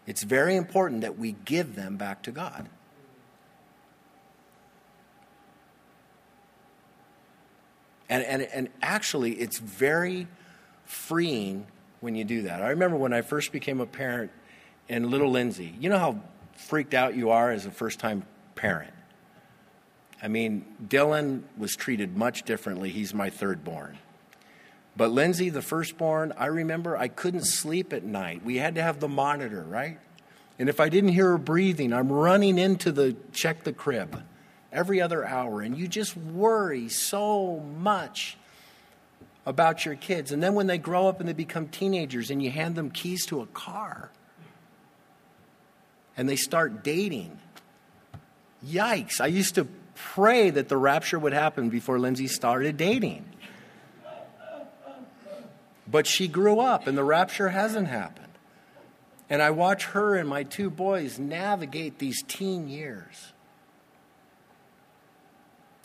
[0.07, 2.69] It's very important that we give them back to God.
[8.07, 10.27] And, and, and actually, it's very
[10.85, 11.65] freeing
[12.01, 12.61] when you do that.
[12.61, 14.31] I remember when I first became a parent
[14.87, 16.21] and little Lindsay, you know how
[16.55, 18.93] freaked out you are as a first time parent.
[20.21, 22.89] I mean, Dylan was treated much differently.
[22.89, 23.97] He's my third born.
[24.97, 28.45] But Lindsay, the firstborn, I remember I couldn't sleep at night.
[28.45, 29.99] We had to have the monitor, right?
[30.57, 34.21] And if I didn't hear her breathing, I'm running into the check the crib
[34.71, 35.61] every other hour.
[35.61, 38.37] And you just worry so much
[39.45, 40.31] about your kids.
[40.31, 43.25] And then when they grow up and they become teenagers and you hand them keys
[43.27, 44.09] to a car
[46.17, 47.37] and they start dating,
[48.65, 49.19] yikes.
[49.19, 53.25] I used to pray that the rapture would happen before Lindsay started dating.
[55.95, 58.33] But she grew up and the rapture hasn't happened.
[59.29, 63.31] And I watch her and my two boys navigate these teen years.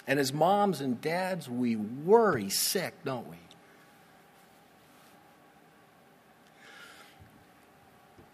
[0.09, 3.37] And as moms and dads, we worry sick, don't we?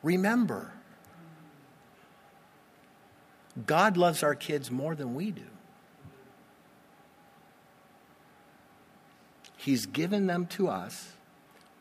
[0.02, 0.72] Remember,
[3.66, 5.42] God loves our kids more than we do.
[9.58, 11.12] He's given them to us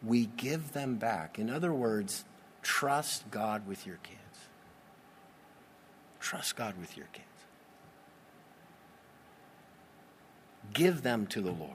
[0.05, 1.39] we give them back.
[1.39, 2.25] In other words,
[2.61, 4.19] trust God with your kids.
[6.19, 7.25] Trust God with your kids.
[10.73, 11.71] Give them to the Lord.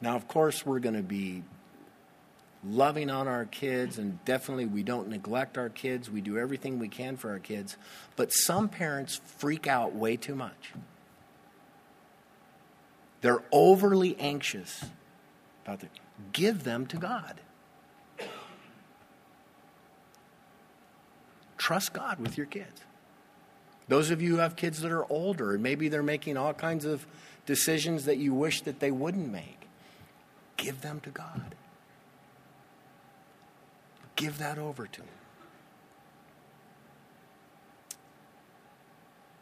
[0.00, 1.42] Now, of course, we're going to be
[2.66, 6.10] loving on our kids, and definitely we don't neglect our kids.
[6.10, 7.76] We do everything we can for our kids.
[8.16, 10.72] But some parents freak out way too much.
[13.20, 14.84] They're overly anxious
[15.64, 15.82] about
[16.32, 17.40] give them to God.
[21.56, 22.82] Trust God with your kids.
[23.88, 26.84] Those of you who have kids that are older, and maybe they're making all kinds
[26.84, 27.06] of
[27.46, 29.68] decisions that you wish that they wouldn't make,
[30.56, 31.54] give them to God.
[34.16, 35.08] Give that over to Him.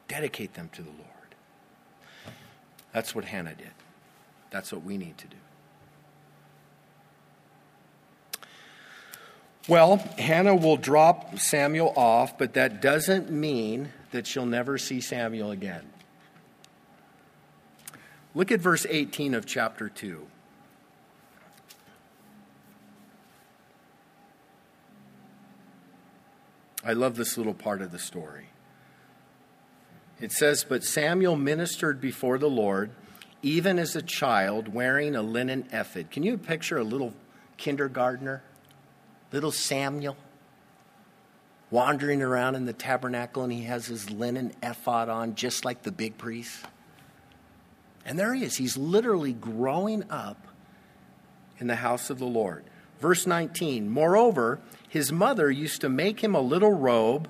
[0.09, 1.35] Dedicate them to the Lord.
[2.93, 3.73] That's what Hannah did.
[4.51, 5.37] That's what we need to do.
[9.69, 15.53] Well, Hannah will drop Samuel off, but that doesn't mean that she'll never see Samuel
[15.53, 15.89] again.
[18.35, 20.27] Look at verse 18 of chapter 2.
[26.85, 28.47] I love this little part of the story.
[30.21, 32.91] It says, But Samuel ministered before the Lord,
[33.43, 36.11] even as a child, wearing a linen ephod.
[36.11, 37.15] Can you picture a little
[37.57, 38.43] kindergartner?
[39.33, 40.17] Little Samuel
[41.71, 45.91] wandering around in the tabernacle and he has his linen ephod on, just like the
[45.91, 46.65] big priest.
[48.05, 48.57] And there he is.
[48.57, 50.47] He's literally growing up
[51.59, 52.65] in the house of the Lord.
[53.01, 57.29] Verse 19 Moreover, his mother used to make him a little robe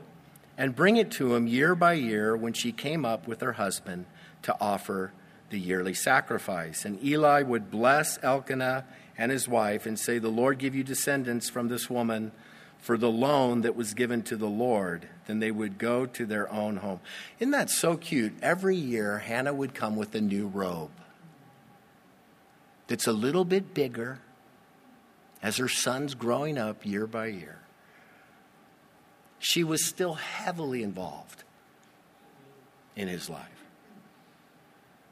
[0.58, 4.06] and bring it to him year by year when she came up with her husband
[4.42, 5.12] to offer
[5.50, 6.84] the yearly sacrifice.
[6.84, 8.84] And Eli would bless Elkanah
[9.16, 12.32] and his wife and say, The Lord give you descendants from this woman
[12.78, 16.50] for the loan that was given to the Lord, then they would go to their
[16.52, 16.98] own home.
[17.38, 18.34] Isn't that so cute?
[18.42, 20.90] Every year, Hannah would come with a new robe
[22.88, 24.18] that's a little bit bigger
[25.42, 27.58] as her son's growing up year by year.
[29.38, 31.44] She was still heavily involved
[32.96, 33.64] in his life.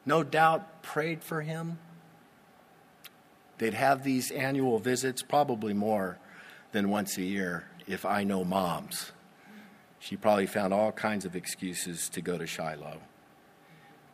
[0.04, 1.78] No doubt prayed for him
[3.60, 6.16] They'd have these annual visits, probably more
[6.72, 9.12] than once a year, if I know moms.
[9.98, 13.02] She probably found all kinds of excuses to go to Shiloh.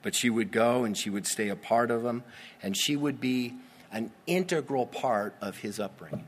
[0.03, 2.25] But she would go and she would stay a part of them,
[2.61, 3.55] and she would be
[3.93, 6.27] an integral part of his upbringing.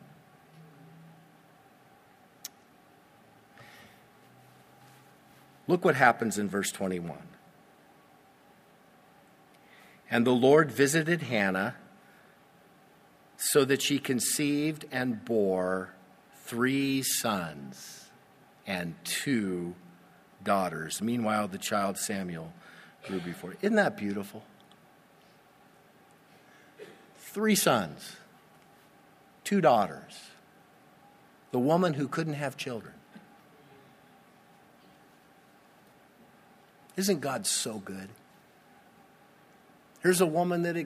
[5.67, 7.19] Look what happens in verse 21.
[10.09, 11.75] And the Lord visited Hannah
[13.39, 15.95] so that she conceived and bore
[16.45, 18.07] three sons
[18.67, 19.75] and two
[20.43, 21.01] daughters.
[21.01, 22.53] Meanwhile, the child Samuel
[23.07, 23.55] grew before.
[23.63, 24.43] Isn't that beautiful?
[27.19, 28.17] Three sons,
[29.45, 30.19] two daughters.
[31.53, 32.95] The woman who couldn't have children.
[36.97, 38.09] Isn't God so good?
[40.03, 40.85] Here's a woman that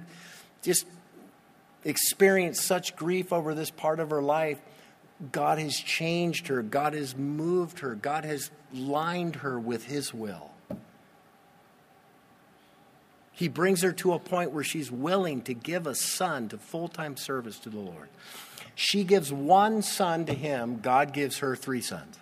[0.62, 0.86] just
[1.84, 4.60] experienced such grief over this part of her life.
[5.30, 10.50] God has changed her, God has moved her, God has lined her with His will.
[13.32, 16.88] He brings her to a point where she's willing to give a son to full
[16.88, 18.08] time service to the Lord.
[18.74, 22.16] She gives one son to him, God gives her three sons,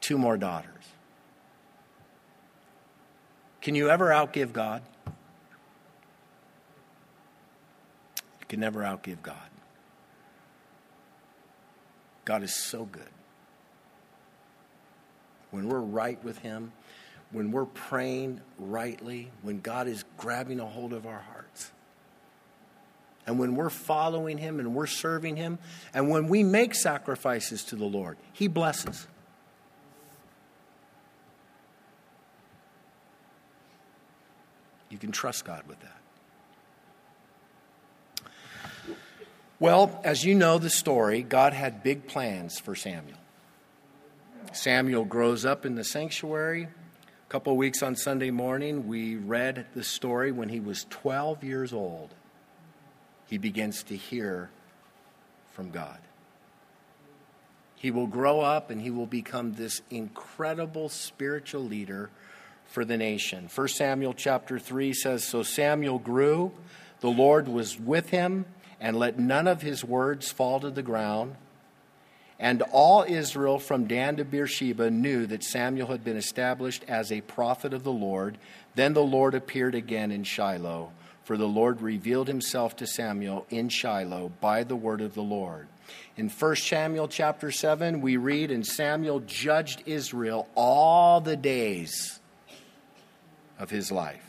[0.00, 0.72] two more daughters.
[3.60, 4.82] Can you ever outgive God?
[8.48, 9.36] Can never outgive God.
[12.24, 13.08] God is so good.
[15.50, 16.72] When we're right with Him,
[17.30, 21.70] when we're praying rightly, when God is grabbing a hold of our hearts,
[23.26, 25.58] and when we're following Him and we're serving Him,
[25.92, 29.06] and when we make sacrifices to the Lord, He blesses.
[34.88, 35.97] You can trust God with that.
[39.60, 43.18] Well, as you know the story, God had big plans for Samuel.
[44.52, 46.64] Samuel grows up in the sanctuary.
[46.64, 51.72] A couple weeks on Sunday morning, we read the story when he was 12 years
[51.72, 52.14] old.
[53.26, 54.48] He begins to hear
[55.52, 55.98] from God.
[57.74, 62.10] He will grow up and he will become this incredible spiritual leader
[62.66, 63.48] for the nation.
[63.52, 66.52] 1 Samuel chapter 3 says So Samuel grew,
[67.00, 68.46] the Lord was with him,
[68.80, 71.36] and let none of his words fall to the ground.
[72.38, 77.20] And all Israel from Dan to Beersheba knew that Samuel had been established as a
[77.22, 78.38] prophet of the Lord.
[78.76, 80.92] Then the Lord appeared again in Shiloh,
[81.24, 85.66] for the Lord revealed himself to Samuel in Shiloh by the word of the Lord.
[86.16, 92.20] In 1 Samuel chapter 7, we read, And Samuel judged Israel all the days
[93.58, 94.27] of his life.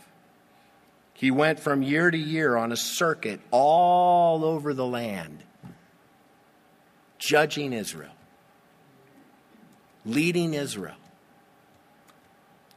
[1.20, 5.44] He went from year to year on a circuit all over the land,
[7.18, 8.14] judging Israel,
[10.06, 10.96] leading Israel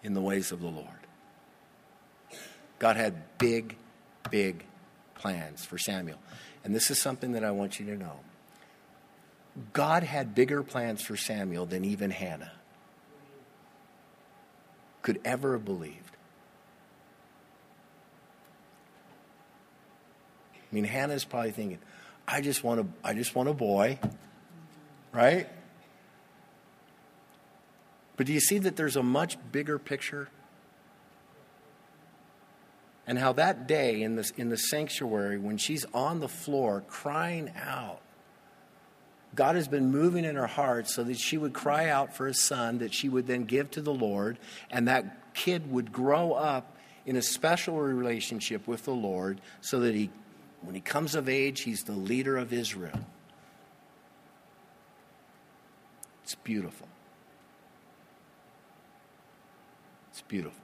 [0.03, 0.89] in the ways of the Lord.
[2.81, 3.77] God had big,
[4.29, 4.65] big
[5.15, 6.19] plans for Samuel.
[6.65, 8.19] And this is something that I want you to know.
[9.73, 12.51] God had bigger plans for Samuel than even Hannah
[15.03, 16.02] could ever have believed.
[20.73, 21.79] I mean, Hannah's probably thinking,
[22.27, 23.99] I just want a, I just want a boy,
[25.13, 25.49] right?
[28.17, 30.29] But do you see that there's a much bigger picture?
[33.07, 37.53] And how that day in, this, in the sanctuary, when she's on the floor crying
[37.57, 38.01] out,
[39.35, 42.35] God has been moving in her heart so that she would cry out for a
[42.35, 44.39] son that she would then give to the Lord,
[44.71, 49.95] and that kid would grow up in a special relationship with the Lord so that
[49.95, 50.11] he
[50.63, 52.99] when he comes of age, he's the leader of Israel.
[56.23, 56.89] It's beautiful.
[60.11, 60.63] It's beautiful.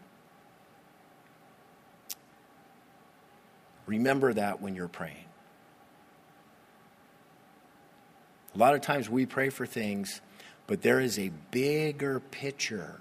[3.86, 5.24] Remember that when you're praying.
[8.54, 10.20] A lot of times we pray for things,
[10.66, 13.00] but there is a bigger picture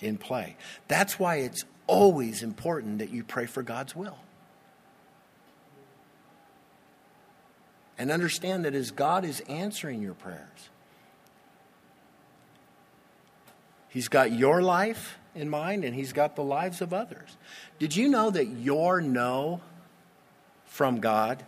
[0.00, 0.56] in play.
[0.88, 4.18] That's why it's always important that you pray for God's will.
[7.96, 10.68] And understand that as God is answering your prayers,
[13.88, 17.36] He's got your life in mind and He's got the lives of others.
[17.78, 19.60] Did you know that your no
[20.66, 21.44] from God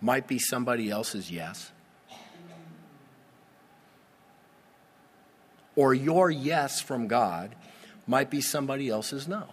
[0.00, 1.72] might be somebody else's yes?
[5.74, 7.54] Or your yes from God
[8.06, 9.48] might be somebody else's no.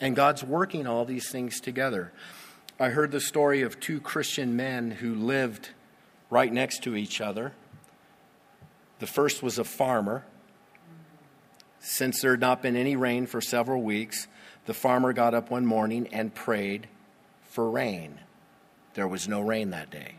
[0.00, 2.12] And God's working all these things together.
[2.78, 5.70] I heard the story of two Christian men who lived
[6.30, 7.52] right next to each other.
[9.00, 10.24] The first was a farmer.
[11.80, 14.28] Since there had not been any rain for several weeks,
[14.66, 16.88] the farmer got up one morning and prayed
[17.42, 18.20] for rain.
[18.94, 20.14] There was no rain that day.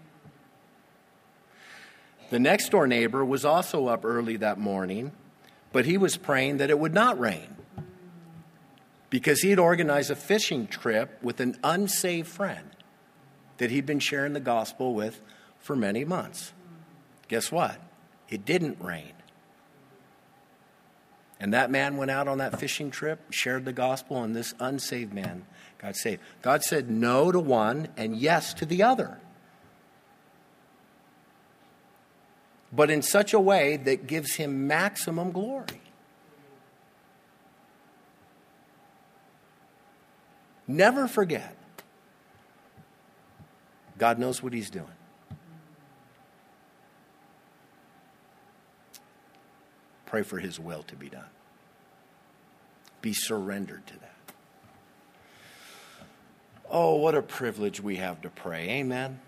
[2.29, 5.11] The next door neighbor was also up early that morning,
[5.71, 7.55] but he was praying that it would not rain
[9.09, 12.69] because he had organized a fishing trip with an unsaved friend.
[13.59, 15.21] that he'd been sharing the gospel with
[15.59, 16.53] for many months.
[17.27, 17.79] Guess what?
[18.29, 19.13] It didn't rain.
[21.39, 25.13] And that man went out on that fishing trip, shared the gospel, and this unsaved
[25.13, 25.45] man
[25.77, 26.21] got saved.
[26.41, 29.19] God said no to one and yes to the other.
[32.71, 35.78] But in such a way that gives him maximum glory.
[40.69, 41.55] Never forget.
[43.97, 44.85] God knows what he's doing.
[50.05, 51.25] Pray for his will to be done.
[53.01, 54.13] Be surrendered to that.
[56.69, 58.69] Oh, what a privilege we have to pray.
[58.69, 59.19] Amen.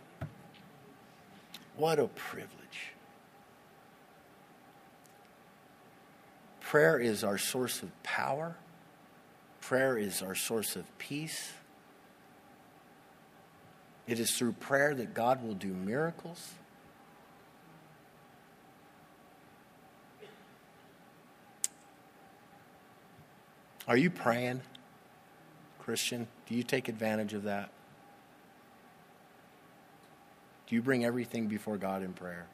[1.76, 2.52] What a privilege.
[6.60, 8.58] Prayer is our source of power.
[9.72, 11.54] Prayer is our source of peace.
[14.06, 16.56] It is through prayer that God will do miracles.
[23.88, 24.60] Are you praying,
[25.80, 26.28] Christian?
[26.50, 27.70] Do you take advantage of that?
[30.68, 32.46] Do you bring everything before God in prayer?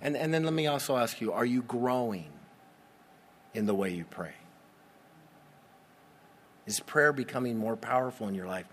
[0.00, 2.30] And, and then let me also ask you are you growing
[3.54, 4.34] in the way you pray?
[6.66, 8.66] Is prayer becoming more powerful in your life?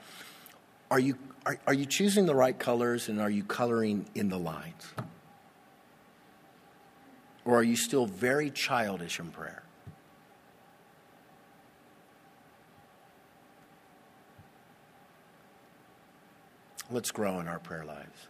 [0.92, 4.38] Are you, are, are you choosing the right colors and are you coloring in the
[4.38, 4.94] lines?
[7.46, 9.64] Or are you still very childish in prayer?
[16.92, 18.28] Let's grow in our prayer lives.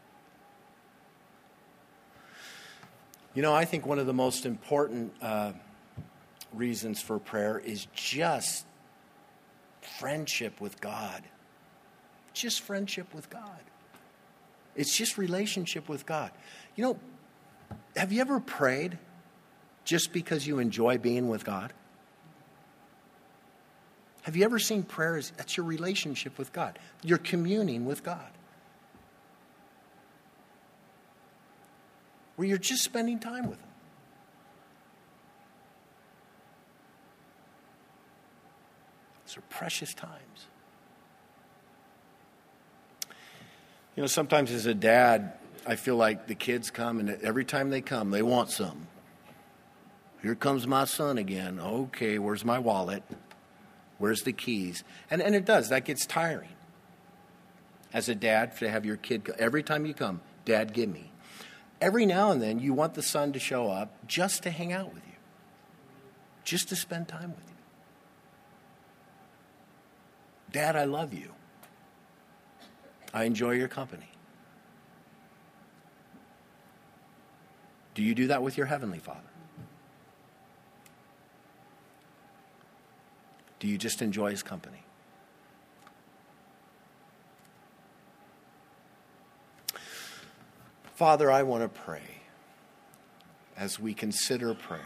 [3.33, 5.53] You know, I think one of the most important uh,
[6.53, 8.65] reasons for prayer is just
[9.97, 11.23] friendship with God.
[12.33, 13.59] Just friendship with God.
[14.75, 16.31] It's just relationship with God.
[16.75, 16.99] You know,
[17.95, 18.97] have you ever prayed
[19.83, 21.73] just because you enjoy being with God?
[24.23, 26.77] Have you ever seen prayer as that's your relationship with God?
[27.03, 28.29] You're communing with God.
[32.39, 33.68] where you're just spending time with Him.
[39.29, 40.47] These are precious times.
[43.95, 45.33] You know, sometimes as a dad,
[45.67, 48.87] I feel like the kids come, and every time they come, they want some.
[50.23, 51.59] Here comes my son again.
[51.59, 53.03] Okay, where's my wallet?
[53.99, 54.83] Where's the keys?
[55.11, 55.69] And, and it does.
[55.69, 56.49] That gets tiring.
[57.93, 61.11] As a dad, to have your kid, every time you come, Dad, give me
[61.79, 64.91] every now and then you want the son to show up just to hang out
[64.91, 65.13] with you,
[66.43, 67.58] just to spend time with you.
[70.51, 71.33] Dad, I love you.
[73.13, 74.09] I enjoy your company.
[77.93, 79.19] Do you do that with your Heavenly Father?
[83.59, 84.83] Do you just enjoy His company?
[90.95, 92.21] Father, I want to pray
[93.57, 94.81] as we consider prayer.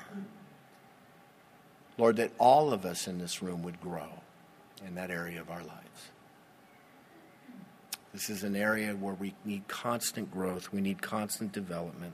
[1.97, 4.22] Lord, that all of us in this room would grow
[4.85, 6.11] in that area of our lives.
[8.13, 12.13] This is an area where we need constant growth, we need constant development.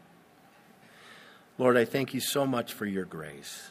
[1.58, 3.70] Lord, I thank you so much for your grace.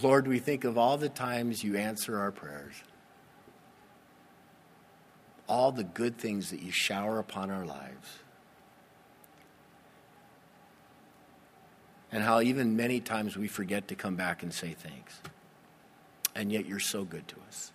[0.00, 2.74] Lord, we think of all the times you answer our prayers
[5.50, 8.20] all the good things that you shower upon our lives.
[12.12, 15.20] And how even many times we forget to come back and say thanks.
[16.34, 17.72] And yet you're so good to us.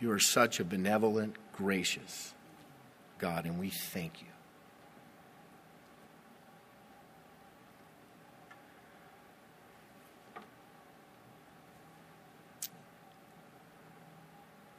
[0.00, 2.34] You are such a benevolent, gracious
[3.18, 4.33] God, and we thank you.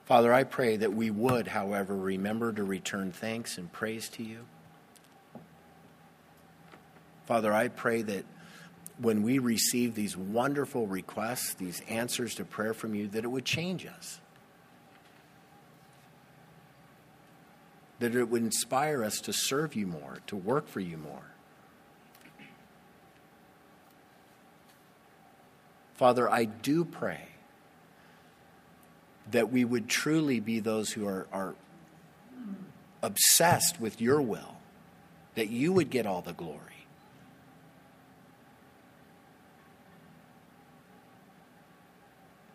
[0.05, 4.45] Father, I pray that we would, however, remember to return thanks and praise to you.
[7.25, 8.23] Father, I pray that
[8.99, 13.45] when we receive these wonderful requests, these answers to prayer from you, that it would
[13.45, 14.21] change us.
[17.97, 21.31] That it would inspire us to serve you more, to work for you more.
[25.95, 27.29] Father, I do pray
[29.31, 31.55] that we would truly be those who are, are
[33.01, 34.57] obsessed with your will,
[35.35, 36.59] that you would get all the glory.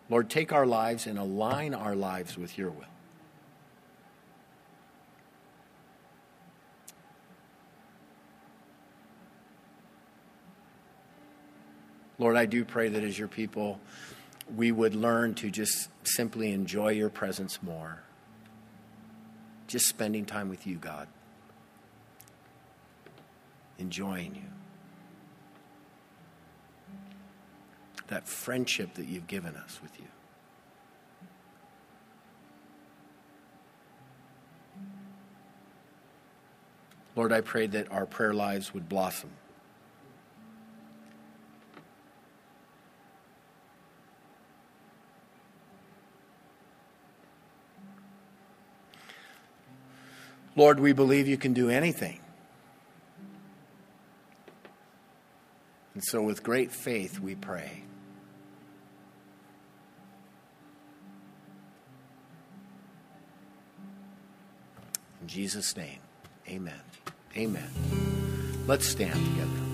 [0.09, 2.85] Lord, take our lives and align our lives with your will.
[12.19, 13.81] Lord, I do pray that as your people,
[14.57, 18.03] we would learn to just simply enjoy your presence more.
[19.67, 21.09] Just spending time with you, God.
[23.79, 24.43] Enjoying you.
[28.09, 30.07] That friendship that you've given us with you.
[37.15, 39.31] Lord, I pray that our prayer lives would blossom.
[50.61, 52.21] Lord, we believe you can do anything.
[55.95, 57.83] And so, with great faith, we pray.
[65.23, 66.01] In Jesus' name,
[66.47, 66.83] amen.
[67.39, 67.71] Amen.
[68.67, 69.70] Let's stand together.